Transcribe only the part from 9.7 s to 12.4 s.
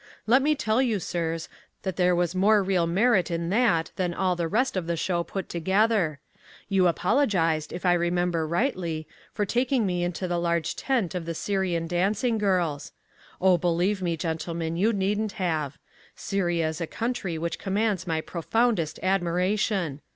me into the large tent of the Syrian Dancing